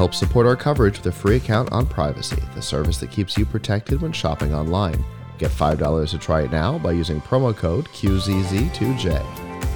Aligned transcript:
Help 0.00 0.14
support 0.14 0.46
our 0.46 0.56
coverage 0.56 0.96
with 0.96 1.08
a 1.08 1.12
free 1.12 1.36
account 1.36 1.70
on 1.72 1.84
Privacy, 1.84 2.42
the 2.54 2.62
service 2.62 2.96
that 2.96 3.10
keeps 3.10 3.36
you 3.36 3.44
protected 3.44 4.00
when 4.00 4.12
shopping 4.12 4.54
online. 4.54 5.04
Get 5.36 5.50
$5 5.50 6.08
to 6.08 6.16
try 6.16 6.40
it 6.40 6.50
now 6.50 6.78
by 6.78 6.92
using 6.92 7.20
promo 7.20 7.54
code 7.54 7.84
QZZ2J. 7.88 9.22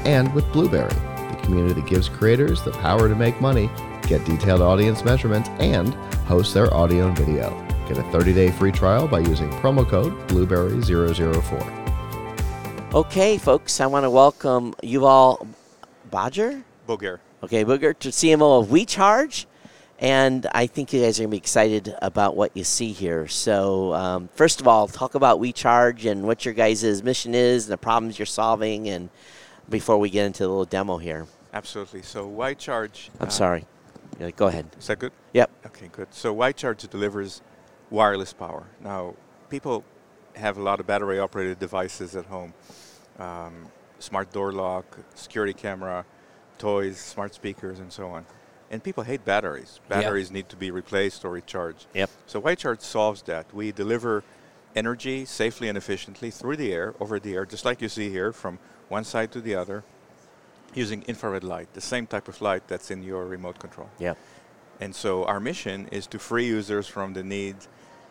And 0.07 0.32
with 0.32 0.50
Blueberry, 0.50 0.89
the 0.89 1.39
community 1.43 1.79
that 1.79 1.86
gives 1.86 2.08
creators 2.08 2.62
the 2.62 2.71
power 2.71 3.07
to 3.07 3.14
make 3.14 3.39
money, 3.43 3.68
get 4.07 4.25
detailed 4.25 4.62
audience 4.62 5.04
measurements, 5.04 5.50
and 5.58 5.93
host 6.25 6.54
their 6.54 6.72
audio 6.72 7.09
and 7.09 7.18
video. 7.18 7.50
Get 7.86 7.98
a 7.98 8.02
30-day 8.04 8.50
free 8.52 8.72
trial 8.72 9.06
by 9.06 9.18
using 9.18 9.50
promo 9.50 9.86
code 9.86 10.14
Blueberry004. 10.29 12.95
Okay, 12.95 13.36
folks, 13.36 13.79
I 13.79 13.85
want 13.85 14.04
to 14.04 14.11
welcome 14.11 14.72
Yuval 14.82 15.46
Bodger. 16.11 16.64
Boger. 16.86 17.21
Okay, 17.43 17.63
Booger 17.63 17.99
to 17.99 18.08
CMO 18.08 18.61
of 18.61 18.68
Wi-Charge. 18.68 19.46
And 19.98 20.46
I 20.53 20.66
think 20.66 20.93
you 20.93 21.00
guys 21.03 21.18
are 21.18 21.22
going 21.22 21.30
to 21.30 21.34
be 21.34 21.39
excited 21.39 21.94
about 22.02 22.36
what 22.36 22.57
you 22.57 22.64
see 22.64 22.93
here. 22.93 23.29
So, 23.29 23.94
um, 23.94 24.29
first 24.35 24.61
of 24.61 24.66
all, 24.66 24.89
talk 24.89 25.14
about 25.14 25.35
Wi-Charge 25.35 26.04
and 26.07 26.25
what 26.25 26.44
your 26.44 26.52
guys' 26.52 27.02
mission 27.02 27.35
is 27.35 27.66
and 27.66 27.72
the 27.72 27.79
problems 27.79 28.18
you're 28.18 28.26
solving, 28.26 28.88
and 28.88 29.08
before 29.68 29.99
we 29.99 30.11
get 30.11 30.26
into 30.26 30.43
the 30.43 30.49
little 30.49 30.64
demo 30.64 30.96
here. 30.99 31.26
Absolutely. 31.52 32.02
So 32.02 32.22
Wi-Charge. 32.22 33.11
I'm 33.20 33.28
uh, 33.28 33.30
sorry. 33.30 33.66
Yeah, 34.19 34.30
go 34.30 34.48
ahead. 34.48 34.66
Is 34.78 34.88
that 34.88 34.98
good? 34.98 35.12
Yep. 35.33 35.50
Okay, 35.66 35.88
good. 35.91 36.12
So 36.12 36.30
Wi-Charge 36.30 36.88
delivers 36.88 37.41
wireless 37.91 38.33
power. 38.33 38.64
Now, 38.80 39.14
people 39.48 39.84
have 40.34 40.58
a 40.58 40.62
lot 40.62 40.80
of 40.80 40.86
battery 40.86 41.20
operated 41.20 41.61
devices 41.61 42.16
at 42.16 42.27
home 42.27 42.52
um, 43.19 43.69
smart 43.98 44.33
door 44.33 44.52
lock, 44.52 44.98
security 45.14 45.52
camera, 45.52 46.04
toys, 46.58 46.98
smart 46.98 47.34
speakers, 47.34 47.78
and 47.78 47.92
so 47.92 48.08
on. 48.08 48.26
And 48.70 48.82
people 48.82 49.04
hate 49.04 49.24
batteries. 49.24 49.80
Batteries 49.88 50.28
yep. 50.28 50.34
need 50.34 50.48
to 50.48 50.56
be 50.56 50.70
replaced 50.70 51.24
or 51.24 51.30
recharged. 51.30 51.86
Yep. 51.94 52.10
So 52.26 52.40
Wi-Charge 52.40 52.80
solves 52.80 53.22
that. 53.22 53.54
We 53.54 53.72
deliver 53.72 54.24
energy 54.74 55.24
safely 55.24 55.68
and 55.68 55.78
efficiently 55.78 56.30
through 56.30 56.56
the 56.56 56.72
air, 56.72 56.94
over 56.98 57.20
the 57.20 57.34
air, 57.34 57.46
just 57.46 57.64
like 57.64 57.80
you 57.80 57.88
see 57.88 58.10
here, 58.10 58.32
from 58.32 58.58
one 58.88 59.04
side 59.04 59.30
to 59.32 59.40
the 59.40 59.54
other, 59.54 59.84
using 60.74 61.02
infrared 61.06 61.44
light, 61.44 61.72
the 61.74 61.80
same 61.80 62.06
type 62.06 62.26
of 62.26 62.40
light 62.40 62.66
that's 62.66 62.90
in 62.90 63.02
your 63.02 63.26
remote 63.26 63.58
control. 63.58 63.88
Yep. 63.98 64.18
And 64.80 64.94
so 64.94 65.24
our 65.24 65.38
mission 65.38 65.88
is 65.92 66.06
to 66.08 66.18
free 66.18 66.46
users 66.46 66.88
from 66.88 67.12
the 67.12 67.22
need 67.22 67.56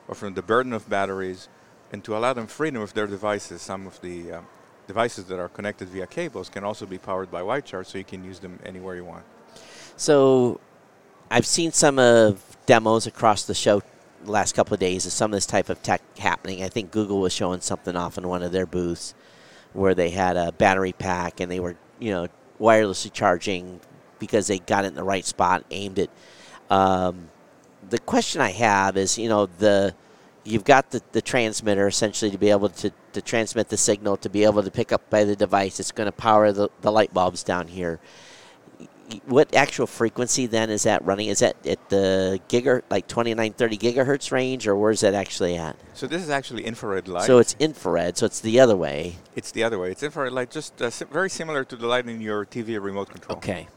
or 0.07 0.15
from 0.15 0.33
the 0.33 0.41
burden 0.41 0.71
of 0.71 0.89
batteries 0.89 1.49
and 1.91 2.03
to 2.05 2.15
allow 2.15 2.33
them 2.33 2.47
freedom 2.47 2.81
of 2.81 2.93
their 2.93 3.07
devices. 3.07 3.61
Some 3.61 3.85
of 3.85 3.99
the 4.01 4.31
um, 4.33 4.47
devices 4.87 5.25
that 5.25 5.39
are 5.39 5.49
connected 5.49 5.89
via 5.89 6.07
cables 6.07 6.49
can 6.49 6.63
also 6.63 6.85
be 6.85 6.97
powered 6.97 7.29
by 7.29 7.39
Wi-Charge, 7.39 7.87
so 7.87 7.97
you 7.97 8.03
can 8.03 8.23
use 8.23 8.39
them 8.39 8.59
anywhere 8.65 8.95
you 8.95 9.05
want. 9.05 9.23
So, 9.95 10.59
I've 11.29 11.45
seen 11.45 11.71
some 11.71 11.99
of 11.99 12.57
demos 12.65 13.07
across 13.07 13.43
the 13.43 13.53
show 13.53 13.81
the 14.23 14.31
last 14.31 14.55
couple 14.55 14.73
of 14.73 14.79
days 14.79 15.05
of 15.05 15.11
some 15.11 15.31
of 15.31 15.35
this 15.35 15.45
type 15.45 15.69
of 15.69 15.81
tech 15.83 16.01
happening. 16.17 16.63
I 16.63 16.69
think 16.69 16.91
Google 16.91 17.19
was 17.19 17.33
showing 17.33 17.61
something 17.61 17.95
off 17.95 18.17
in 18.17 18.27
one 18.27 18.43
of 18.43 18.51
their 18.51 18.65
booths 18.65 19.13
where 19.73 19.95
they 19.95 20.11
had 20.11 20.37
a 20.37 20.51
battery 20.51 20.93
pack 20.93 21.39
and 21.39 21.51
they 21.51 21.59
were, 21.59 21.75
you 21.99 22.11
know, 22.11 22.27
wirelessly 22.59 23.11
charging 23.11 23.79
because 24.19 24.47
they 24.47 24.59
got 24.59 24.85
it 24.85 24.89
in 24.89 24.95
the 24.95 25.03
right 25.03 25.25
spot, 25.25 25.65
aimed 25.71 25.99
it. 25.99 26.09
Um, 26.69 27.29
the 27.89 27.99
question 27.99 28.41
I 28.41 28.51
have 28.51 28.95
is, 28.95 29.17
you 29.17 29.27
know, 29.27 29.47
the 29.47 29.93
you've 30.45 30.63
got 30.63 30.91
the, 30.91 31.01
the 31.13 31.21
transmitter 31.21 31.87
essentially 31.87 32.29
to 32.31 32.37
be 32.37 32.49
able 32.49 32.69
to, 32.69 32.91
to 33.13 33.21
transmit 33.21 33.69
the 33.69 33.77
signal 33.77 34.17
to 34.17 34.29
be 34.29 34.43
able 34.43 34.61
to 34.61 34.71
pick 34.71 34.91
up 34.91 35.09
by 35.09 35.23
the 35.23 35.35
device. 35.35 35.79
It's 35.79 35.91
going 35.91 36.07
to 36.07 36.11
power 36.11 36.51
the, 36.51 36.69
the 36.81 36.91
light 36.91 37.13
bulbs 37.13 37.43
down 37.43 37.67
here. 37.67 37.99
What 39.25 39.53
actual 39.53 39.85
frequency 39.85 40.45
then 40.45 40.69
is 40.69 40.83
that 40.83 41.03
running? 41.05 41.27
Is 41.27 41.39
that 41.39 41.55
at 41.67 41.89
the 41.89 42.39
giga 42.49 42.81
like 42.89 43.07
2930 43.07 43.77
gigahertz 43.77 44.31
range, 44.31 44.67
or 44.67 44.75
where's 44.75 45.01
that 45.01 45.13
actually 45.13 45.57
at? 45.57 45.75
So 45.93 46.07
this 46.07 46.23
is 46.23 46.29
actually 46.29 46.63
infrared 46.65 47.07
light. 47.07 47.25
So 47.25 47.37
it's 47.37 47.55
infrared. 47.59 48.17
So 48.17 48.25
it's 48.25 48.39
the 48.39 48.59
other 48.59 48.77
way. 48.77 49.17
It's 49.35 49.51
the 49.51 49.63
other 49.63 49.77
way. 49.77 49.91
It's 49.91 50.03
infrared 50.03 50.31
light, 50.31 50.51
just 50.51 50.81
uh, 50.81 50.89
very 51.11 51.29
similar 51.29 51.63
to 51.65 51.75
the 51.75 51.87
light 51.87 52.07
in 52.07 52.21
your 52.21 52.45
TV 52.45 52.81
remote 52.81 53.09
control. 53.09 53.37
Okay, 53.37 53.67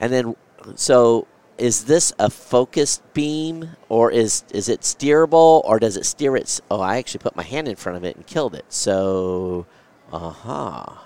and 0.00 0.12
then 0.12 0.36
so 0.74 1.26
is 1.58 1.84
this 1.84 2.12
a 2.18 2.28
focused 2.28 3.02
beam 3.14 3.70
or 3.88 4.10
is 4.10 4.44
is 4.50 4.68
it 4.68 4.80
steerable 4.80 5.62
or 5.64 5.78
does 5.78 5.96
it 5.96 6.04
steer 6.04 6.36
it? 6.36 6.60
Oh, 6.70 6.80
I 6.80 6.98
actually 6.98 7.20
put 7.20 7.36
my 7.36 7.42
hand 7.42 7.68
in 7.68 7.76
front 7.76 7.96
of 7.96 8.04
it 8.04 8.16
and 8.16 8.26
killed 8.26 8.54
it. 8.54 8.66
So, 8.68 9.66
aha. 10.12 10.82
Uh-huh. 10.82 11.02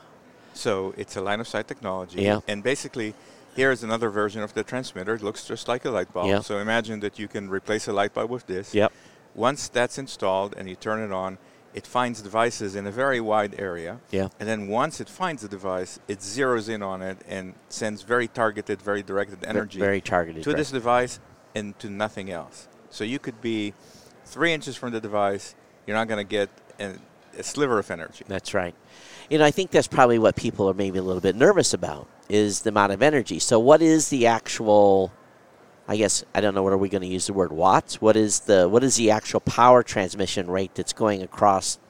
So 0.54 0.92
it's 0.96 1.16
a 1.16 1.20
line 1.20 1.40
of 1.40 1.48
sight 1.48 1.68
technology. 1.68 2.22
Yeah. 2.22 2.40
And 2.46 2.62
basically, 2.62 3.14
here 3.60 3.70
is 3.70 3.82
another 3.84 4.08
version 4.08 4.40
of 4.42 4.54
the 4.54 4.64
transmitter. 4.64 5.14
It 5.14 5.22
looks 5.22 5.42
just 5.44 5.68
like 5.68 5.84
a 5.84 5.90
light 5.90 6.10
bulb. 6.14 6.28
Yeah. 6.28 6.40
So 6.40 6.58
imagine 6.58 7.00
that 7.00 7.18
you 7.18 7.28
can 7.28 7.50
replace 7.58 7.84
a 7.88 7.94
light 8.00 8.12
bulb 8.14 8.30
with 8.30 8.46
this. 8.46 8.74
Yep. 8.74 8.90
Once 9.34 9.68
that's 9.68 9.98
installed 9.98 10.54
and 10.56 10.64
you 10.70 10.76
turn 10.76 11.00
it 11.06 11.12
on, 11.12 11.36
it 11.74 11.86
finds 11.86 12.22
devices 12.22 12.74
in 12.74 12.86
a 12.86 12.90
very 13.02 13.20
wide 13.20 13.54
area. 13.68 14.00
Yeah. 14.10 14.28
And 14.38 14.48
then 14.48 14.60
once 14.68 14.94
it 15.04 15.10
finds 15.10 15.42
the 15.42 15.48
device, 15.48 16.00
it 16.08 16.20
zeroes 16.20 16.66
in 16.74 16.82
on 16.82 17.02
it 17.02 17.18
and 17.28 17.54
sends 17.68 18.00
very 18.02 18.28
targeted, 18.28 18.80
very 18.80 19.02
directed 19.02 19.44
energy 19.44 19.78
very 19.78 20.00
targeted 20.00 20.42
to 20.44 20.50
right. 20.50 20.56
this 20.56 20.70
device 20.70 21.20
and 21.54 21.78
to 21.80 21.90
nothing 21.90 22.30
else. 22.30 22.66
So 22.88 23.04
you 23.04 23.18
could 23.18 23.40
be 23.42 23.74
three 24.24 24.52
inches 24.52 24.74
from 24.74 24.90
the 24.92 25.00
device, 25.00 25.54
you're 25.86 25.98
not 26.00 26.08
going 26.08 26.24
to 26.26 26.30
get 26.38 26.48
an, 26.78 26.98
a 27.38 27.42
sliver 27.42 27.78
of 27.78 27.90
energy. 27.90 28.24
That's 28.26 28.54
right. 28.54 28.74
You 29.28 29.38
know, 29.38 29.44
I 29.44 29.50
think 29.50 29.70
that's 29.70 29.88
probably 29.88 30.18
what 30.18 30.36
people 30.36 30.68
are 30.68 30.74
maybe 30.74 30.98
a 30.98 31.02
little 31.02 31.20
bit 31.20 31.36
nervous 31.36 31.72
about 31.72 32.08
is 32.28 32.62
the 32.62 32.70
amount 32.70 32.92
of 32.92 33.02
energy. 33.02 33.38
So 33.38 33.58
what 33.58 33.82
is 33.82 34.08
the 34.08 34.26
actual 34.26 35.12
I 35.90 35.96
guess 35.96 36.24
I 36.32 36.40
don't 36.40 36.54
know. 36.54 36.62
What 36.62 36.72
are 36.72 36.78
we 36.78 36.88
going 36.88 37.02
to 37.02 37.08
use 37.08 37.26
the 37.26 37.32
word 37.32 37.50
watts? 37.50 38.00
What 38.00 38.16
is 38.16 38.40
the 38.40 38.68
what 38.68 38.84
is 38.84 38.94
the 38.94 39.10
actual 39.10 39.40
power 39.40 39.82
transmission 39.82 40.48
rate 40.48 40.72
that's 40.76 40.92
going 40.92 41.20
across 41.20 41.80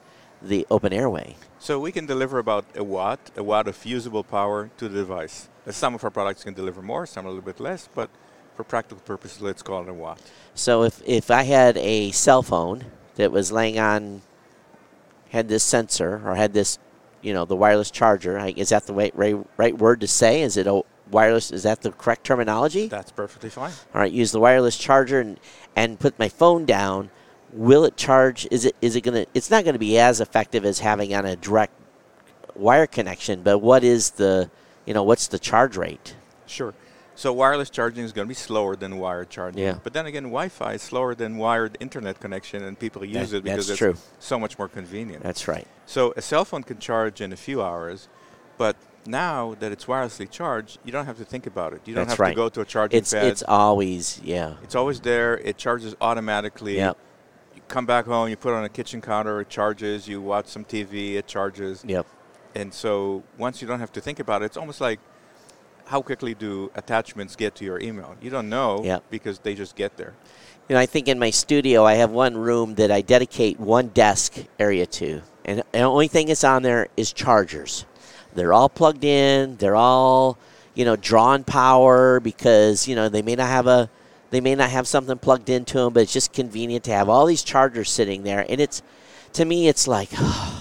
the 0.41 0.65
open 0.71 0.91
airway? 0.91 1.35
So 1.59 1.79
we 1.79 1.91
can 1.91 2.07
deliver 2.07 2.39
about 2.39 2.65
a 2.75 2.83
watt, 2.83 3.19
a 3.37 3.43
watt 3.43 3.67
of 3.67 3.85
usable 3.85 4.23
power 4.23 4.71
to 4.77 4.89
the 4.89 4.97
device. 4.97 5.49
Some 5.69 5.93
of 5.93 6.03
our 6.03 6.09
products 6.09 6.43
can 6.43 6.55
deliver 6.55 6.81
more, 6.81 7.05
some 7.05 7.27
a 7.27 7.29
little 7.29 7.43
bit 7.43 7.59
less, 7.59 7.87
but 7.93 8.09
for 8.55 8.63
practical 8.63 9.03
purposes, 9.03 9.39
let's 9.39 9.61
call 9.61 9.83
it 9.83 9.89
a 9.89 9.93
watt. 9.93 10.19
So 10.55 10.81
if 10.81 10.99
if 11.05 11.29
I 11.29 11.43
had 11.43 11.77
a 11.77 12.09
cell 12.09 12.41
phone 12.41 12.85
that 13.17 13.31
was 13.31 13.51
laying 13.51 13.77
on, 13.77 14.23
had 15.31 15.47
this 15.47 15.63
sensor 15.63 16.21
or 16.25 16.35
had 16.35 16.53
this, 16.53 16.79
you 17.21 17.33
know, 17.33 17.45
the 17.45 17.55
wireless 17.55 17.91
charger, 17.91 18.37
is 18.55 18.69
that 18.69 18.85
the 18.85 18.93
right, 18.93 19.15
right, 19.15 19.35
right 19.57 19.77
word 19.77 20.01
to 20.01 20.07
say? 20.07 20.41
Is 20.41 20.57
it 20.57 20.67
a 20.67 20.83
wireless. 21.11 21.51
Is 21.51 21.63
that 21.63 21.81
the 21.81 21.91
correct 21.91 22.23
terminology? 22.23 22.87
That's 22.87 23.11
perfectly 23.11 23.49
fine. 23.49 23.71
All 23.93 24.01
right, 24.01 24.11
use 24.11 24.31
the 24.31 24.39
wireless 24.39 24.77
charger 24.77 25.19
and 25.19 25.39
and 25.75 25.99
put 25.99 26.17
my 26.17 26.29
phone 26.29 26.65
down. 26.65 27.11
Will 27.51 27.83
it 27.83 27.97
charge? 27.97 28.47
Is 28.49 28.65
it 28.65 28.75
is 28.81 28.95
it 28.95 29.01
gonna? 29.01 29.25
It's 29.33 29.51
not 29.51 29.63
going 29.63 29.73
to 29.73 29.79
be 29.79 29.99
as 29.99 30.21
effective 30.21 30.65
as 30.65 30.79
having 30.79 31.13
on 31.13 31.25
a 31.25 31.35
direct 31.35 31.73
wire 32.55 32.87
connection. 32.87 33.43
But 33.43 33.59
what 33.59 33.83
is 33.83 34.11
the 34.11 34.49
you 34.85 34.93
know 34.93 35.03
what's 35.03 35.27
the 35.27 35.39
charge 35.39 35.77
rate? 35.77 36.15
Sure. 36.45 36.73
So 37.15 37.33
wireless 37.33 37.69
charging 37.69 38.03
is 38.03 38.13
going 38.13 38.25
to 38.25 38.29
be 38.29 38.35
slower 38.35 38.75
than 38.75 38.97
wired 38.97 39.29
charging. 39.29 39.61
Yeah. 39.61 39.79
But 39.83 39.93
then 39.93 40.05
again, 40.05 40.23
Wi-Fi 40.23 40.73
is 40.73 40.81
slower 40.81 41.13
than 41.13 41.37
wired 41.37 41.77
internet 41.79 42.19
connection, 42.19 42.63
and 42.63 42.79
people 42.79 43.03
use 43.03 43.31
that, 43.31 43.37
it 43.37 43.43
because 43.43 43.69
it's 43.69 43.77
true. 43.77 43.95
so 44.19 44.39
much 44.39 44.57
more 44.57 44.67
convenient. 44.67 45.23
That's 45.23 45.47
right. 45.47 45.67
So 45.85 46.13
a 46.15 46.21
cell 46.21 46.45
phone 46.45 46.63
can 46.63 46.79
charge 46.79 47.21
in 47.21 47.33
a 47.33 47.37
few 47.37 47.61
hours, 47.61 48.07
but 48.57 48.75
now 49.05 49.55
that 49.59 49.71
it's 49.71 49.85
wirelessly 49.85 50.29
charged, 50.29 50.79
you 50.83 50.91
don't 50.91 51.05
have 51.05 51.17
to 51.17 51.25
think 51.25 51.47
about 51.47 51.73
it. 51.73 51.81
You 51.85 51.95
don't 51.95 52.07
That's 52.07 52.13
have 52.13 52.19
right. 52.19 52.29
to 52.29 52.35
go 52.35 52.49
to 52.49 52.61
a 52.61 52.65
charging 52.65 52.99
it's, 52.99 53.13
pad. 53.13 53.25
It's 53.25 53.43
always, 53.43 54.21
yeah. 54.23 54.55
It's 54.63 54.75
always 54.75 54.99
there. 54.99 55.37
It 55.37 55.57
charges 55.57 55.95
automatically. 56.01 56.77
Yep. 56.77 56.97
You 57.55 57.61
come 57.67 57.85
back 57.85 58.05
home, 58.05 58.29
you 58.29 58.37
put 58.37 58.53
it 58.53 58.57
on 58.57 58.63
a 58.63 58.69
kitchen 58.69 59.01
counter, 59.01 59.41
it 59.41 59.49
charges. 59.49 60.07
You 60.07 60.21
watch 60.21 60.47
some 60.47 60.65
TV, 60.65 61.15
it 61.15 61.27
charges. 61.27 61.83
Yep. 61.85 62.07
And 62.55 62.73
so 62.73 63.23
once 63.37 63.61
you 63.61 63.67
don't 63.67 63.79
have 63.79 63.91
to 63.93 64.01
think 64.01 64.19
about 64.19 64.41
it, 64.41 64.45
it's 64.45 64.57
almost 64.57 64.81
like 64.81 64.99
how 65.85 66.01
quickly 66.01 66.33
do 66.33 66.71
attachments 66.75 67.35
get 67.35 67.55
to 67.55 67.65
your 67.65 67.79
email? 67.79 68.15
You 68.21 68.29
don't 68.29 68.49
know 68.49 68.81
yep. 68.83 69.03
because 69.09 69.39
they 69.39 69.55
just 69.55 69.75
get 69.75 69.97
there. 69.97 70.13
You 70.69 70.75
know, 70.75 70.81
I 70.81 70.85
think 70.85 71.07
in 71.07 71.19
my 71.19 71.29
studio 71.29 71.85
I 71.85 71.95
have 71.95 72.11
one 72.11 72.37
room 72.37 72.75
that 72.75 72.91
I 72.91 73.01
dedicate 73.01 73.59
one 73.59 73.89
desk 73.89 74.35
area 74.59 74.85
to. 74.85 75.21
And 75.43 75.63
the 75.71 75.81
only 75.81 76.07
thing 76.07 76.27
that's 76.27 76.43
on 76.43 76.63
there 76.63 76.87
is 76.95 77.11
chargers. 77.11 77.85
They're 78.33 78.53
all 78.53 78.69
plugged 78.69 79.03
in. 79.03 79.57
They're 79.57 79.75
all, 79.75 80.37
you 80.73 80.85
know, 80.85 80.95
drawn 80.95 81.43
power 81.43 82.19
because 82.19 82.87
you 82.87 82.95
know 82.95 83.09
they 83.09 83.21
may 83.21 83.35
not 83.35 83.47
have 83.47 83.67
a, 83.67 83.89
they 84.29 84.39
may 84.39 84.55
not 84.55 84.69
have 84.69 84.87
something 84.87 85.17
plugged 85.17 85.49
into 85.49 85.77
them, 85.77 85.93
but 85.93 86.03
it's 86.03 86.13
just 86.13 86.31
convenient 86.31 86.85
to 86.85 86.91
have 86.91 87.09
all 87.09 87.25
these 87.25 87.43
chargers 87.43 87.89
sitting 87.89 88.23
there. 88.23 88.45
And 88.47 88.61
it's, 88.61 88.81
to 89.33 89.43
me, 89.43 89.67
it's 89.67 89.87
like, 89.87 90.09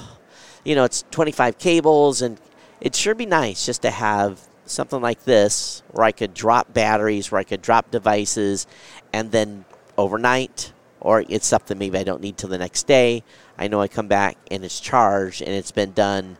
you 0.64 0.74
know, 0.74 0.84
it's 0.84 1.04
25 1.12 1.58
cables, 1.58 2.20
and 2.20 2.38
it 2.80 2.96
sure 2.96 3.14
be 3.14 3.26
nice 3.26 3.64
just 3.64 3.82
to 3.82 3.90
have 3.90 4.40
something 4.70 5.00
like 5.00 5.24
this 5.24 5.82
where 5.90 6.04
I 6.04 6.12
could 6.12 6.34
drop 6.34 6.72
batteries, 6.72 7.30
where 7.30 7.40
I 7.40 7.44
could 7.44 7.62
drop 7.62 7.90
devices, 7.90 8.66
and 9.12 9.30
then 9.30 9.64
overnight, 9.98 10.72
or 11.00 11.24
it's 11.28 11.46
something 11.46 11.78
maybe 11.78 11.98
I 11.98 12.04
don't 12.04 12.20
need 12.20 12.36
till 12.36 12.48
the 12.48 12.58
next 12.58 12.86
day. 12.86 13.22
I 13.58 13.68
know 13.68 13.80
I 13.80 13.88
come 13.88 14.08
back 14.08 14.36
and 14.50 14.64
it's 14.64 14.80
charged 14.80 15.42
and 15.42 15.52
it's 15.52 15.72
been 15.72 15.92
done 15.92 16.38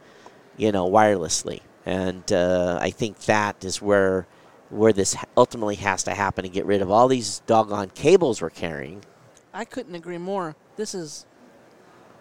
you 0.61 0.73
know, 0.73 0.89
wirelessly. 0.89 1.61
And 1.87 2.31
uh, 2.31 2.79
I 2.81 2.91
think 2.91 3.19
that 3.21 3.65
is 3.65 3.81
where 3.81 4.27
where 4.69 4.93
this 4.93 5.17
ultimately 5.37 5.75
has 5.77 6.05
to 6.05 6.15
happen 6.15 6.45
to 6.45 6.49
get 6.49 6.65
rid 6.65 6.81
of 6.81 6.91
all 6.93 7.09
these 7.09 7.41
doggone 7.47 7.91
cables 7.91 8.41
we're 8.41 8.51
carrying. 8.51 9.03
I 9.53 9.65
couldn't 9.65 9.97
agree 9.97 10.19
more. 10.19 10.55
This 10.77 10.95
is 10.95 11.27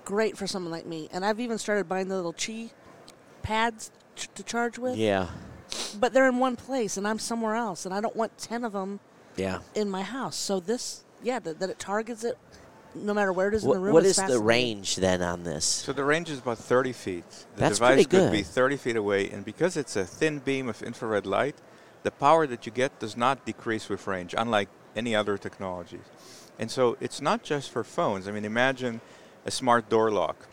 great 0.04 0.36
for 0.36 0.48
someone 0.48 0.72
like 0.72 0.88
me. 0.88 1.10
And 1.12 1.24
I've 1.24 1.40
even 1.40 1.60
started 1.60 1.88
buying 1.88 2.08
the 2.08 2.16
little 2.16 2.34
Qi 2.34 2.72
pads 3.44 3.92
ch- 4.16 4.30
to 4.34 4.42
charge 4.42 4.80
with. 4.80 4.98
Yeah. 4.98 5.28
But 6.00 6.14
they're 6.14 6.30
in 6.30 6.40
one 6.40 6.56
place 6.56 6.98
and 6.98 7.08
I'm 7.08 7.20
somewhere 7.20 7.56
else. 7.56 7.86
And 7.86 7.94
I 7.94 8.02
don't 8.02 8.16
want 8.16 8.38
10 8.38 8.64
of 8.64 8.74
them 8.74 9.00
Yeah. 9.36 9.60
in 9.76 9.90
my 9.90 10.02
house. 10.04 10.36
So 10.36 10.60
this, 10.60 11.04
yeah, 11.24 11.40
that, 11.40 11.60
that 11.60 11.70
it 11.70 11.80
targets 11.80 12.24
it 12.24 12.38
no 12.96 13.14
matter 13.14 13.32
where 13.32 13.48
it 13.50 13.54
is 13.54 13.64
in 13.64 13.70
the 13.70 13.80
room. 13.80 13.94
What 13.94 14.06
is 14.06 14.18
the 14.18 14.40
range 14.40 14.96
then 14.96 15.22
on 15.22 15.44
this? 15.44 15.66
So 15.66 15.94
the 15.94 16.04
range 16.04 16.30
is 16.30 16.40
about 16.40 16.58
30 16.58 16.94
feet. 16.94 17.30
The 17.30 17.62
That's 17.62 17.78
device 17.78 18.06
pretty 18.06 18.06
could 18.06 18.32
be 18.32 18.44
30 18.44 18.78
feet 18.78 18.96
away, 18.96 19.30
and 19.30 19.46
because 19.46 19.78
it's 19.78 19.96
a 19.96 20.06
thin 20.06 20.40
beam 20.40 20.68
of 20.70 20.82
infrared 20.82 21.26
light, 21.26 21.56
the 22.04 22.12
power 22.12 22.48
that 22.48 22.66
you 22.66 22.72
get 22.72 22.98
does 23.00 23.16
not 23.16 23.46
decrease 23.46 23.90
with 23.90 24.08
range, 24.08 24.34
unlike 24.38 24.70
any 24.96 25.16
other 25.16 25.38
technologies. 25.38 26.06
And 26.58 26.72
so 26.72 26.98
it's 27.00 27.22
not 27.22 27.44
just 27.44 27.70
for 27.72 27.84
phones. 27.84 28.28
I 28.28 28.32
mean, 28.32 28.46
imagine 28.46 29.02
a 29.46 29.52
smart 29.52 29.90
door 29.90 30.12
lock. 30.12 30.48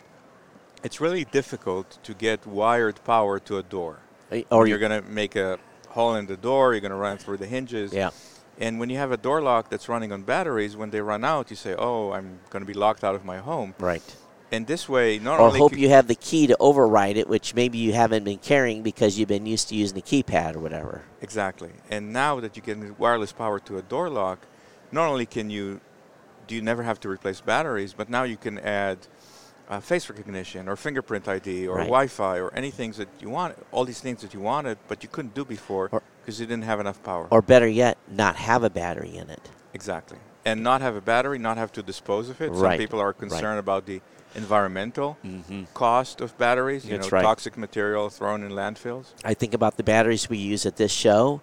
It's 0.83 1.01
really 1.01 1.25
difficult 1.25 1.99
to 2.05 2.15
get 2.15 2.47
wired 2.47 3.03
power 3.05 3.39
to 3.41 3.59
a 3.59 3.62
door. 3.62 4.01
Or 4.50 4.67
you're 4.67 4.78
going 4.78 5.02
to 5.02 5.08
make 5.08 5.37
a 5.37 5.58
hole 5.88 6.14
in 6.17 6.26
the 6.26 6.37
door, 6.37 6.73
you're 6.73 6.81
going 6.81 6.90
to 6.90 6.96
run 6.96 7.19
through 7.19 7.38
the 7.38 7.46
hinges. 7.46 7.93
Yeah. 7.93 8.11
And 8.58 8.81
when 8.81 8.88
you 8.88 8.96
have 8.96 9.12
a 9.12 9.17
door 9.17 9.43
lock 9.43 9.69
that's 9.69 9.88
running 9.88 10.12
on 10.12 10.23
batteries, 10.23 10.76
when 10.76 10.90
they 10.90 11.00
run 11.00 11.25
out, 11.25 11.50
you 11.50 11.56
say, 11.56 11.75
"Oh, 11.78 12.12
I'm 12.12 12.38
going 12.49 12.62
to 12.62 12.67
be 12.67 12.73
locked 12.73 13.05
out 13.05 13.14
of 13.14 13.25
my 13.25 13.38
home." 13.38 13.75
Right. 13.78 14.17
And 14.50 14.67
this 14.67 14.88
way, 14.88 15.19
not 15.19 15.40
Or 15.40 15.49
only 15.49 15.58
hope 15.58 15.76
you 15.76 15.88
have 15.90 16.06
the 16.06 16.14
key 16.14 16.46
to 16.46 16.56
override 16.58 17.17
it, 17.17 17.28
which 17.28 17.55
maybe 17.55 17.78
you 17.78 17.93
haven't 17.93 18.25
been 18.25 18.38
carrying 18.38 18.82
because 18.82 19.19
you've 19.19 19.28
been 19.28 19.44
used 19.44 19.69
to 19.69 19.75
using 19.75 19.96
the 19.96 20.02
keypad 20.02 20.55
or 20.55 20.61
whatever. 20.61 21.02
exactly, 21.20 21.73
and 21.90 22.12
now 22.12 22.40
that 22.40 22.56
you 22.56 22.62
get 22.62 22.99
wireless 22.99 23.32
power 23.32 23.58
to 23.61 23.76
a 23.76 23.82
door 23.82 24.08
lock, 24.08 24.38
not 24.93 25.08
only 25.08 25.26
can 25.26 25.50
you 25.50 25.81
do 26.46 26.55
you 26.55 26.62
never 26.62 26.82
have 26.84 27.00
to 27.00 27.08
replace 27.08 27.40
batteries, 27.40 27.93
but 27.93 28.08
now 28.08 28.23
you 28.23 28.37
can 28.37 28.58
add 28.61 28.99
uh, 29.69 29.81
face 29.81 30.09
recognition 30.09 30.69
or 30.69 30.77
fingerprint 30.77 31.27
ID 31.29 31.67
or 31.69 31.77
Right. 31.77 31.85
Wi-Fi 31.85 32.39
or 32.41 32.53
anything 32.55 32.93
that 32.93 33.09
you 33.21 33.31
want, 33.31 33.57
all 33.73 33.85
these 33.85 34.01
things 34.01 34.21
that 34.23 34.33
you 34.35 34.41
wanted, 34.41 34.79
but 34.89 35.03
you 35.03 35.09
couldn't 35.09 35.35
do 35.35 35.45
before 35.45 35.89
because 36.21 36.41
you 36.41 36.47
didn't 36.47 36.65
have 36.65 36.81
enough 36.81 37.03
power. 37.03 37.27
Or 37.31 37.43
better 37.43 37.69
yet, 37.69 37.99
not 38.09 38.37
have 38.37 38.63
a 38.65 38.71
battery 38.71 39.17
in 39.17 39.31
it. 39.31 39.51
Exactly. 39.75 40.19
And 40.45 40.63
not 40.63 40.81
have 40.81 40.95
a 40.95 41.01
battery, 41.01 41.39
not 41.39 41.57
have 41.57 41.73
to 41.73 41.83
dispose 41.83 42.29
of 42.31 42.41
it. 42.41 42.55
Some 42.55 42.77
people 42.79 43.01
are 43.01 43.07
right. 43.09 43.19
concerned 43.19 43.59
about 43.59 43.87
the 43.87 44.01
environmental 44.37 45.17
Mm-hmm. 45.25 45.65
cost 45.75 46.21
of 46.21 46.37
batteries, 46.39 46.85
you 46.85 46.97
That's 46.97 47.11
know, 47.11 47.17
right. 47.17 47.23
toxic 47.23 47.57
material 47.57 48.09
thrown 48.11 48.43
in 48.45 48.53
landfills. 48.53 49.07
I 49.25 49.35
think 49.35 49.55
about 49.55 49.77
the 49.77 49.83
batteries 49.83 50.29
we 50.29 50.39
use 50.39 50.67
at 50.67 50.77
this 50.77 50.93
show. 50.93 51.41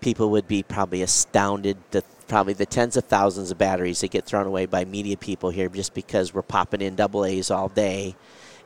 People 0.00 0.30
would 0.30 0.48
be 0.48 0.62
probably 0.62 1.00
astounded 1.02 1.78
that 1.92 2.04
probably 2.32 2.54
the 2.54 2.64
tens 2.64 2.96
of 2.96 3.04
thousands 3.04 3.50
of 3.50 3.58
batteries 3.58 4.00
that 4.00 4.10
get 4.10 4.24
thrown 4.24 4.46
away 4.46 4.64
by 4.64 4.86
media 4.86 5.18
people 5.18 5.50
here 5.50 5.68
just 5.68 5.92
because 5.92 6.32
we're 6.32 6.40
popping 6.40 6.80
in 6.80 6.96
double 6.96 7.26
A's 7.26 7.50
all 7.50 7.68
day. 7.68 8.16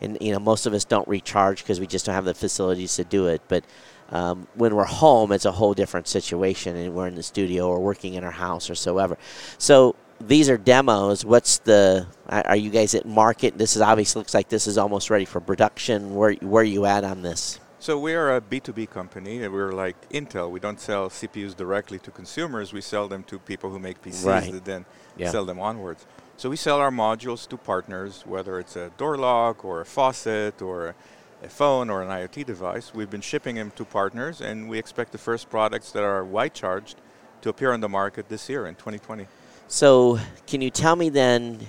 And, 0.01 0.17
you 0.21 0.31
know, 0.31 0.39
most 0.39 0.67
of 0.67 0.73
us 0.73 0.85
don't 0.85 1.09
recharge 1.09 1.65
because 1.65 1.81
we 1.81 1.89
just 1.89 2.07
don't 2.07 2.15
have 2.15 2.27
the 2.27 2.33
facilities 2.33 2.95
to 2.95 3.03
do 3.03 3.27
it. 3.27 3.43
But 3.49 3.65
um, 4.11 4.47
when 4.55 4.77
we're 4.77 4.85
home, 4.85 5.33
it's 5.33 5.47
a 5.47 5.51
whole 5.51 5.75
different 5.75 6.07
situation 6.07 6.77
and 6.77 6.95
we're 6.95 7.09
in 7.09 7.17
the 7.17 7.25
studio 7.25 7.67
or 7.67 7.81
working 7.81 8.15
in 8.15 8.23
our 8.23 8.31
house 8.31 8.71
or 8.71 8.77
so 8.77 8.99
ever. 8.99 9.19
So 9.59 9.97
these 10.21 10.49
are 10.49 10.59
demos. 10.59 11.25
What's 11.25 11.59
the, 11.59 12.07
are 12.29 12.55
you 12.55 12.71
guys 12.71 12.95
at 12.95 13.05
market? 13.05 13.59
This 13.59 13.75
is 13.75 13.83
obviously 13.83 14.21
looks 14.21 14.33
like 14.33 14.49
this 14.49 14.69
is 14.69 14.79
almost 14.79 15.11
ready 15.11 15.25
for 15.25 15.41
production. 15.41 16.15
Where, 16.15 16.35
where 16.35 16.61
are 16.61 16.65
you 16.65 16.87
at 16.87 17.03
on 17.03 17.23
this? 17.23 17.59
So 17.87 17.97
we 17.97 18.15
are 18.15 18.35
a 18.35 18.41
B2B 18.41 18.91
company. 18.91 19.45
and 19.45 19.55
We're 19.55 19.71
like 19.71 20.09
Intel. 20.09 20.51
We 20.51 20.59
don't 20.59 20.81
sell 20.81 21.09
CPUs 21.09 21.55
directly 21.57 22.01
to 22.01 22.11
consumers. 22.11 22.73
We 22.73 22.81
sell 22.81 23.07
them 23.07 23.23
to 23.29 23.39
people 23.39 23.71
who 23.71 23.79
make 23.79 24.03
PCs 24.03 24.27
Right. 24.27 24.51
that 24.51 24.65
then 24.65 24.87
Yeah. 25.17 25.31
sell 25.31 25.45
them 25.45 25.61
onwards. 25.61 26.05
So 26.37 26.51
we 26.51 26.57
sell 26.57 26.79
our 26.79 26.91
modules 26.91 27.47
to 27.47 27.57
partners, 27.57 28.25
whether 28.27 28.59
it's 28.59 28.75
a 28.75 28.91
door 28.99 29.17
lock 29.17 29.65
or 29.65 29.81
a 29.81 29.85
faucet 29.85 30.61
or 30.61 30.97
a 31.45 31.49
phone 31.49 31.89
or 31.89 32.03
an 32.03 32.11
IoT 32.11 32.43
device. 32.43 32.93
We've 32.93 33.09
been 33.09 33.21
shipping 33.21 33.55
them 33.55 33.71
to 33.77 33.85
partners, 33.85 34.41
and 34.41 34.69
we 34.69 34.81
expect 34.81 35.13
the 35.13 35.19
first 35.19 35.49
products 35.49 35.93
that 35.93 36.03
are 36.03 36.23
Wi-Charged 36.25 36.97
to 37.43 37.51
appear 37.51 37.73
on 37.73 37.83
the 37.83 37.89
market 37.89 38.29
this 38.29 38.49
year 38.49 38.67
in 38.67 38.75
2020. 38.75 39.29
So, 39.69 40.19
can 40.49 40.61
you 40.61 40.71
tell 40.71 40.97
me 40.97 41.09
then? 41.09 41.65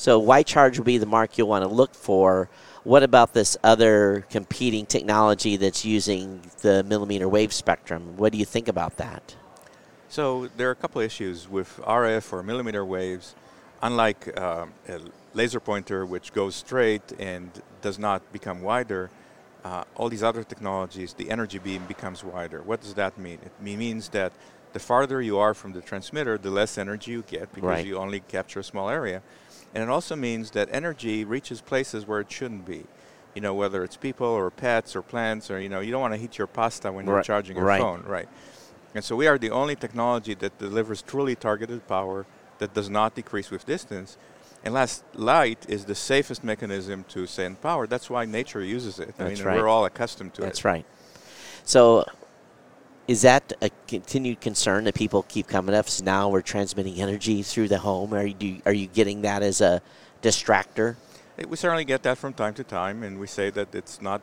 So, 0.00 0.12
Wi-Charge 0.18 0.78
will 0.78 0.86
be 0.86 0.96
the 0.96 1.04
mark 1.04 1.36
you'll 1.36 1.48
want 1.48 1.62
to 1.62 1.68
look 1.68 1.94
for. 1.94 2.48
What 2.84 3.02
about 3.02 3.34
this 3.34 3.58
other 3.62 4.24
competing 4.30 4.86
technology 4.86 5.58
that's 5.58 5.84
using 5.84 6.40
the 6.62 6.82
millimeter 6.84 7.28
wave 7.28 7.52
spectrum? 7.52 8.16
What 8.16 8.32
do 8.32 8.38
you 8.38 8.46
think 8.46 8.66
about 8.66 8.96
that? 8.96 9.36
So 10.08 10.48
there 10.56 10.68
are 10.68 10.70
a 10.70 10.82
couple 10.82 11.02
issues 11.02 11.50
with 11.50 11.78
RF 11.84 12.32
or 12.32 12.42
millimeter 12.42 12.82
waves. 12.82 13.34
Unlike 13.82 14.40
um, 14.40 14.72
a 14.88 15.00
laser 15.34 15.60
pointer, 15.60 16.06
which 16.06 16.32
goes 16.32 16.54
straight 16.54 17.12
and 17.18 17.50
does 17.82 17.98
not 17.98 18.22
become 18.32 18.62
wider, 18.62 19.10
uh, 19.66 19.84
all 19.96 20.08
these 20.08 20.22
other 20.22 20.44
technologies, 20.44 21.12
the 21.12 21.30
energy 21.30 21.58
beam 21.58 21.84
becomes 21.84 22.24
wider. 22.24 22.62
What 22.62 22.80
does 22.80 22.94
that 22.94 23.18
mean? 23.18 23.38
It 23.44 23.52
means 23.62 24.08
that 24.08 24.32
the 24.72 24.78
farther 24.78 25.20
you 25.20 25.36
are 25.36 25.52
from 25.52 25.72
the 25.72 25.82
transmitter, 25.82 26.38
the 26.38 26.50
less 26.50 26.78
energy 26.78 27.10
you 27.12 27.22
get 27.22 27.52
because 27.52 27.68
Right. 27.68 27.86
you 27.86 27.98
only 27.98 28.20
capture 28.20 28.60
a 28.60 28.64
small 28.64 28.88
area. 28.88 29.20
And 29.74 29.82
it 29.82 29.88
also 29.88 30.16
means 30.16 30.50
that 30.52 30.68
energy 30.72 31.24
reaches 31.24 31.60
places 31.60 32.06
where 32.06 32.20
it 32.20 32.30
shouldn't 32.30 32.66
be. 32.66 32.84
You 33.34 33.40
know, 33.40 33.54
whether 33.54 33.84
it's 33.84 33.96
people 33.96 34.26
or 34.26 34.50
pets 34.50 34.96
or 34.96 35.02
plants, 35.02 35.50
or 35.50 35.60
you 35.60 35.68
know, 35.68 35.80
you 35.80 35.92
don't 35.92 36.00
want 36.00 36.14
to 36.14 36.18
heat 36.18 36.36
your 36.36 36.48
pasta 36.48 36.90
when 36.90 37.06
you're 37.06 37.22
charging 37.22 37.56
your 37.56 37.64
right. 37.64 37.80
phone, 37.80 38.02
right? 38.02 38.28
And 38.94 39.04
so 39.04 39.14
we 39.14 39.28
are 39.28 39.38
the 39.38 39.50
only 39.50 39.76
technology 39.76 40.34
that 40.34 40.58
delivers 40.58 41.00
truly 41.00 41.36
targeted 41.36 41.86
power 41.86 42.26
that 42.58 42.74
does 42.74 42.90
not 42.90 43.14
decrease 43.14 43.50
with 43.50 43.64
distance. 43.64 44.16
And 44.64 44.74
last, 44.74 45.04
light 45.14 45.64
is 45.68 45.84
the 45.84 45.94
safest 45.94 46.44
mechanism 46.44 47.04
to 47.10 47.26
send 47.26 47.62
power. 47.62 47.86
That's 47.86 48.10
why 48.10 48.24
nature 48.26 48.62
uses 48.62 48.98
it. 48.98 49.14
I 49.18 49.24
That's 49.24 49.38
mean, 49.38 49.46
right. 49.46 49.56
we're 49.56 49.68
all 49.68 49.84
accustomed 49.84 50.34
to 50.34 50.42
That's 50.42 50.58
it. 50.58 50.62
That's 50.62 50.64
right. 50.64 50.86
So, 51.64 52.04
is 53.10 53.22
that 53.22 53.52
a 53.60 53.70
continued 53.88 54.40
concern 54.40 54.84
that 54.84 54.94
people 54.94 55.24
keep 55.24 55.48
coming 55.48 55.74
up? 55.74 55.88
So 55.88 56.04
now 56.04 56.28
we're 56.28 56.42
transmitting 56.42 57.00
energy 57.00 57.42
through 57.42 57.66
the 57.66 57.78
home. 57.78 58.14
Are 58.14 58.24
you 58.24 58.62
are 58.64 58.72
you 58.72 58.86
getting 58.86 59.22
that 59.22 59.42
as 59.42 59.60
a 59.60 59.82
distractor? 60.22 60.94
We 61.48 61.56
certainly 61.56 61.84
get 61.84 62.04
that 62.04 62.18
from 62.18 62.34
time 62.34 62.54
to 62.54 62.62
time, 62.62 63.02
and 63.02 63.18
we 63.18 63.26
say 63.26 63.50
that 63.50 63.74
it's 63.74 64.00
not 64.00 64.22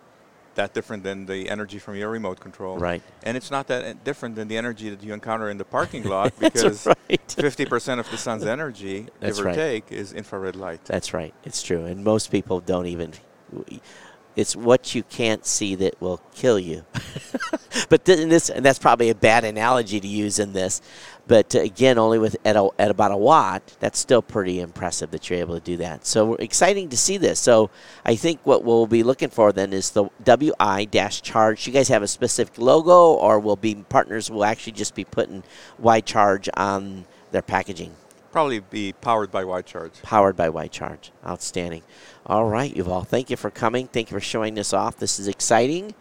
that 0.56 0.74
different 0.74 1.04
than 1.04 1.26
the 1.26 1.50
energy 1.50 1.80
from 1.80 1.96
your 1.96 2.10
remote 2.10 2.40
control. 2.40 2.78
Right. 2.78 3.02
And 3.24 3.36
it's 3.36 3.52
not 3.52 3.68
that 3.68 3.84
eh, 3.84 3.94
different 4.06 4.36
than 4.36 4.48
the 4.48 4.56
energy 4.56 4.90
that 4.90 5.04
you 5.04 5.14
encounter 5.14 5.50
in 5.50 5.58
the 5.58 5.66
parking 5.66 6.04
lot 6.16 6.40
because 6.40 6.88
right. 6.88 7.28
50% 7.28 8.00
of 8.00 8.10
the 8.10 8.18
sun's 8.18 8.46
energy, 8.46 9.08
That's 9.20 9.38
give 9.38 9.46
or 9.46 9.50
right. 9.50 9.56
take, 9.56 9.92
is 9.92 10.14
infrared 10.14 10.56
light. 10.56 10.86
That's 10.86 11.14
right. 11.14 11.34
It's 11.44 11.62
true. 11.62 11.84
And 11.84 12.06
most 12.06 12.32
people 12.32 12.62
don't 12.62 12.88
even. 12.88 13.12
It's 14.38 14.56
what 14.56 14.96
you 14.96 15.04
can't 15.04 15.46
see 15.46 15.76
that 15.76 16.00
will 16.00 16.22
kill 16.34 16.58
you. 16.58 16.86
but 17.90 18.06
th- 18.06 18.28
this, 18.30 18.50
and 18.50 18.66
that's 18.66 18.80
probably 18.80 19.10
a 19.10 19.16
bad 19.16 19.44
analogy 19.44 20.00
to 20.00 20.08
use 20.08 20.40
in 20.40 20.54
this. 20.54 20.82
But 21.28 21.56
uh, 21.56 21.60
again, 21.60 21.98
only 21.98 22.20
with 22.20 22.38
at, 22.46 22.56
a, 22.56 22.70
at 22.80 22.90
about 22.90 23.12
a 23.12 23.18
watt, 23.18 23.62
that's 23.80 24.00
still 24.00 24.22
pretty 24.22 24.60
impressive 24.60 25.12
that 25.12 25.30
you're 25.30 25.40
able 25.40 25.56
to 25.56 25.64
do 25.64 25.78
that. 25.78 26.06
So 26.06 26.26
we're 26.26 26.38
exciting 26.38 26.90
to 26.90 26.98
see 26.98 27.18
this. 27.18 27.40
So 27.40 27.70
I 28.06 28.16
think 28.16 28.40
what 28.44 28.64
we'll 28.64 28.88
be 28.88 29.04
looking 29.04 29.30
for 29.30 29.52
then 29.52 29.74
is 29.74 29.92
the 29.92 30.06
WI 30.24 30.86
dash 30.86 31.22
charge. 31.22 31.68
You 31.68 31.74
guys 31.74 31.90
have 31.90 32.04
a 32.04 32.08
specific 32.08 32.58
logo, 32.58 33.14
or 33.14 33.40
will 33.40 33.56
be 33.56 33.76
partners 33.76 34.32
will 34.32 34.46
actually 34.46 34.74
just 34.74 34.96
be 34.96 35.04
putting 35.04 35.44
Wi-Charge 35.78 36.50
on 36.56 37.06
their 37.32 37.42
packaging 37.42 37.94
Probably 38.32 38.60
be 38.60 38.94
powered 38.94 39.32
by 39.32 39.42
Wi-Charge. 39.42 40.02
powered 40.04 40.36
by 40.36 40.46
Wi-Charge. 40.46 41.12
Outstanding. 41.26 41.82
All 42.26 42.46
right, 42.46 42.74
Yuval. 42.74 43.08
Thank 43.08 43.30
you 43.30 43.38
for 43.38 43.50
coming. 43.50 43.88
Thank 43.88 44.12
you 44.12 44.16
for 44.16 44.22
showing 44.22 44.54
this 44.54 44.74
off. 44.74 44.98
This 44.98 45.20
is 45.20 45.28
exciting. 45.28 45.96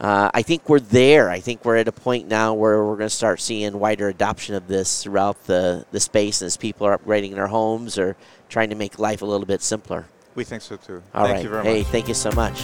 Uh, 0.00 0.30
I 0.32 0.42
think 0.42 0.68
we're 0.68 0.80
there. 0.80 1.28
I 1.28 1.40
think 1.40 1.64
we're 1.64 1.76
at 1.76 1.88
a 1.88 1.92
point 1.92 2.28
now 2.28 2.54
where 2.54 2.84
we're 2.84 2.96
going 2.96 3.08
to 3.08 3.14
start 3.14 3.40
seeing 3.40 3.78
wider 3.78 4.08
adoption 4.08 4.54
of 4.54 4.68
this 4.68 5.02
throughout 5.02 5.44
the, 5.46 5.84
the 5.90 5.98
space 5.98 6.40
as 6.40 6.56
people 6.56 6.86
are 6.86 6.96
upgrading 6.96 7.34
their 7.34 7.48
homes 7.48 7.98
or 7.98 8.16
trying 8.48 8.70
to 8.70 8.76
make 8.76 8.98
life 8.98 9.22
a 9.22 9.26
little 9.26 9.46
bit 9.46 9.60
simpler. 9.60 10.06
We 10.36 10.44
think 10.44 10.62
so 10.62 10.76
too. 10.76 11.02
All 11.14 11.24
Thank 11.24 11.34
right. 11.34 11.42
you 11.42 11.50
very 11.50 11.64
hey, 11.64 11.78
much. 11.78 11.88
thank 11.88 12.08
you 12.08 12.14
so 12.14 12.30
much. 12.32 12.62